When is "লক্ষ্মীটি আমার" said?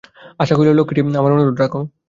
0.73-1.33